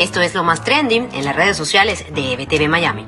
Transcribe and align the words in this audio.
Esto 0.00 0.22
es 0.22 0.32
lo 0.32 0.42
más 0.42 0.64
trending 0.64 1.10
en 1.12 1.26
las 1.26 1.36
redes 1.36 1.58
sociales 1.58 2.06
de 2.14 2.32
EBTV 2.32 2.70
Miami. 2.70 3.04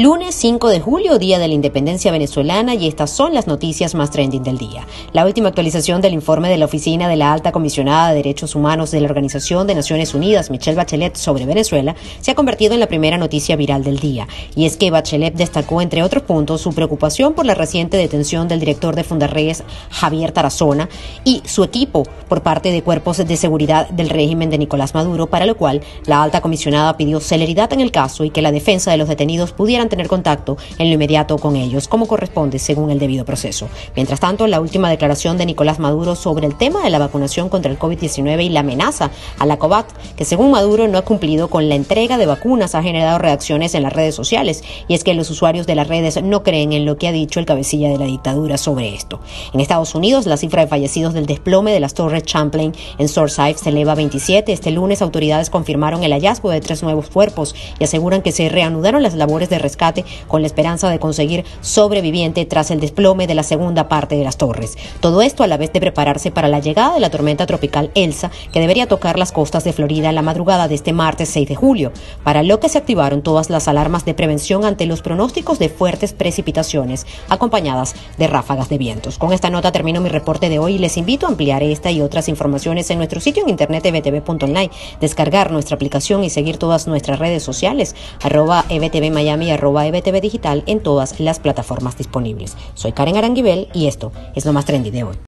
Lunes 0.00 0.36
5 0.36 0.68
de 0.68 0.78
julio, 0.78 1.18
Día 1.18 1.40
de 1.40 1.48
la 1.48 1.54
Independencia 1.54 2.12
Venezolana, 2.12 2.76
y 2.76 2.86
estas 2.86 3.10
son 3.10 3.34
las 3.34 3.48
noticias 3.48 3.96
más 3.96 4.12
trending 4.12 4.44
del 4.44 4.56
día. 4.56 4.86
La 5.12 5.26
última 5.26 5.48
actualización 5.48 6.00
del 6.00 6.12
informe 6.12 6.48
de 6.48 6.56
la 6.56 6.66
Oficina 6.66 7.08
de 7.08 7.16
la 7.16 7.32
Alta 7.32 7.50
Comisionada 7.50 8.10
de 8.10 8.14
Derechos 8.18 8.54
Humanos 8.54 8.92
de 8.92 9.00
la 9.00 9.08
Organización 9.08 9.66
de 9.66 9.74
Naciones 9.74 10.14
Unidas, 10.14 10.52
Michelle 10.52 10.76
Bachelet, 10.76 11.16
sobre 11.16 11.46
Venezuela, 11.46 11.96
se 12.20 12.30
ha 12.30 12.36
convertido 12.36 12.74
en 12.74 12.80
la 12.80 12.86
primera 12.86 13.18
noticia 13.18 13.56
viral 13.56 13.82
del 13.82 13.98
día. 13.98 14.28
Y 14.54 14.66
es 14.66 14.76
que 14.76 14.92
Bachelet 14.92 15.34
destacó, 15.34 15.82
entre 15.82 16.04
otros 16.04 16.22
puntos, 16.22 16.60
su 16.60 16.72
preocupación 16.72 17.34
por 17.34 17.44
la 17.44 17.56
reciente 17.56 17.96
detención 17.96 18.46
del 18.46 18.60
director 18.60 18.94
de 18.94 19.02
Fundarreyes, 19.02 19.64
Javier 19.90 20.30
Tarazona, 20.30 20.88
y 21.24 21.42
su 21.44 21.64
equipo 21.64 22.04
por 22.28 22.44
parte 22.44 22.70
de 22.70 22.84
cuerpos 22.84 23.16
de 23.16 23.36
seguridad 23.36 23.88
del 23.88 24.10
régimen 24.10 24.48
de 24.48 24.58
Nicolás 24.58 24.94
Maduro, 24.94 25.26
para 25.26 25.44
lo 25.44 25.56
cual 25.56 25.80
la 26.06 26.22
Alta 26.22 26.40
Comisionada 26.40 26.96
pidió 26.96 27.18
celeridad 27.18 27.72
en 27.72 27.80
el 27.80 27.90
caso 27.90 28.22
y 28.22 28.30
que 28.30 28.42
la 28.42 28.52
defensa 28.52 28.92
de 28.92 28.96
los 28.96 29.08
detenidos 29.08 29.50
pudieran 29.50 29.87
tener 29.88 30.08
contacto 30.08 30.56
en 30.78 30.88
lo 30.88 30.94
inmediato 30.94 31.38
con 31.38 31.56
ellos, 31.56 31.88
como 31.88 32.06
corresponde 32.06 32.58
según 32.58 32.90
el 32.90 32.98
debido 32.98 33.24
proceso. 33.24 33.68
Mientras 33.96 34.20
tanto, 34.20 34.46
la 34.46 34.60
última 34.60 34.90
declaración 34.90 35.38
de 35.38 35.46
Nicolás 35.46 35.78
Maduro 35.78 36.14
sobre 36.14 36.46
el 36.46 36.56
tema 36.56 36.82
de 36.82 36.90
la 36.90 36.98
vacunación 36.98 37.48
contra 37.48 37.70
el 37.70 37.78
COVID-19 37.78 38.44
y 38.44 38.48
la 38.48 38.60
amenaza 38.60 39.10
a 39.38 39.46
la 39.46 39.58
COVAT, 39.58 39.86
que 40.16 40.24
según 40.24 40.50
Maduro 40.50 40.88
no 40.88 40.98
ha 40.98 41.02
cumplido 41.02 41.48
con 41.48 41.68
la 41.68 41.74
entrega 41.74 42.18
de 42.18 42.26
vacunas, 42.26 42.74
ha 42.74 42.82
generado 42.82 43.18
reacciones 43.18 43.74
en 43.74 43.82
las 43.82 43.92
redes 43.92 44.14
sociales, 44.14 44.62
y 44.88 44.94
es 44.94 45.04
que 45.04 45.14
los 45.14 45.30
usuarios 45.30 45.66
de 45.66 45.74
las 45.74 45.88
redes 45.88 46.22
no 46.22 46.42
creen 46.42 46.72
en 46.72 46.84
lo 46.84 46.96
que 46.98 47.08
ha 47.08 47.12
dicho 47.12 47.40
el 47.40 47.46
cabecilla 47.46 47.88
de 47.88 47.98
la 47.98 48.06
dictadura 48.06 48.58
sobre 48.58 48.94
esto. 48.94 49.20
En 49.52 49.60
Estados 49.60 49.94
Unidos, 49.94 50.26
la 50.26 50.36
cifra 50.36 50.62
de 50.62 50.68
fallecidos 50.68 51.14
del 51.14 51.26
desplome 51.26 51.72
de 51.72 51.80
las 51.80 51.94
torres 51.94 52.22
Champlain 52.24 52.72
en 52.98 53.08
Surfside 53.08 53.56
se 53.58 53.70
eleva 53.70 53.92
a 53.92 53.96
27. 53.96 54.52
Este 54.52 54.70
lunes, 54.70 55.02
autoridades 55.02 55.50
confirmaron 55.50 56.04
el 56.04 56.12
hallazgo 56.12 56.50
de 56.50 56.60
tres 56.60 56.82
nuevos 56.82 57.08
cuerpos 57.10 57.54
y 57.78 57.84
aseguran 57.84 58.22
que 58.22 58.32
se 58.32 58.48
reanudaron 58.48 59.02
las 59.02 59.14
labores 59.14 59.48
de 59.48 59.58
rescate 59.68 60.04
con 60.26 60.40
la 60.40 60.46
esperanza 60.46 60.88
de 60.88 60.98
conseguir 60.98 61.44
sobreviviente 61.60 62.46
tras 62.46 62.70
el 62.70 62.80
desplome 62.80 63.26
de 63.26 63.34
la 63.34 63.42
segunda 63.42 63.88
parte 63.88 64.16
de 64.16 64.24
las 64.24 64.38
torres. 64.38 64.76
Todo 65.00 65.20
esto 65.20 65.42
a 65.42 65.46
la 65.46 65.58
vez 65.58 65.72
de 65.72 65.80
prepararse 65.80 66.30
para 66.30 66.48
la 66.48 66.60
llegada 66.60 66.94
de 66.94 67.00
la 67.00 67.10
tormenta 67.10 67.46
tropical 67.46 67.90
Elsa, 67.94 68.30
que 68.52 68.60
debería 68.60 68.88
tocar 68.88 69.18
las 69.18 69.32
costas 69.32 69.64
de 69.64 69.74
Florida 69.74 70.08
en 70.08 70.14
la 70.14 70.22
madrugada 70.22 70.68
de 70.68 70.74
este 70.74 70.92
martes 70.92 71.28
6 71.28 71.48
de 71.48 71.54
julio, 71.54 71.92
para 72.24 72.42
lo 72.42 72.60
que 72.60 72.68
se 72.68 72.78
activaron 72.78 73.22
todas 73.22 73.50
las 73.50 73.68
alarmas 73.68 74.04
de 74.04 74.14
prevención 74.14 74.64
ante 74.64 74.86
los 74.86 75.02
pronósticos 75.02 75.58
de 75.58 75.68
fuertes 75.68 76.12
precipitaciones 76.12 77.06
acompañadas 77.28 77.94
de 78.16 78.26
ráfagas 78.26 78.68
de 78.68 78.78
vientos. 78.78 79.18
Con 79.18 79.32
esta 79.32 79.50
nota 79.50 79.72
termino 79.72 80.00
mi 80.00 80.08
reporte 80.08 80.48
de 80.48 80.58
hoy 80.58 80.76
y 80.76 80.78
les 80.78 80.96
invito 80.96 81.26
a 81.26 81.30
ampliar 81.30 81.62
esta 81.62 81.90
y 81.90 82.00
otras 82.00 82.28
informaciones 82.28 82.90
en 82.90 82.98
nuestro 82.98 83.20
sitio 83.20 83.42
en 83.42 83.50
internet 83.50 83.84
ebtv.online, 83.84 84.70
descargar 85.00 85.50
nuestra 85.50 85.76
aplicación 85.76 86.24
y 86.24 86.30
seguir 86.30 86.56
todas 86.56 86.86
nuestras 86.86 87.18
redes 87.18 87.42
sociales, 87.42 87.94
arroba 88.22 88.64
ebtv 88.68 89.10
Miami, 89.10 89.50
arroba 89.58 89.86
EBTV 89.86 90.20
Digital 90.20 90.62
en 90.66 90.80
todas 90.80 91.20
las 91.20 91.38
plataformas 91.38 91.98
disponibles. 91.98 92.56
Soy 92.74 92.92
Karen 92.92 93.16
Aranguibel 93.16 93.68
y 93.74 93.86
esto 93.86 94.12
es 94.34 94.46
lo 94.46 94.52
más 94.52 94.64
trendy 94.64 94.90
de 94.90 95.04
hoy. 95.04 95.16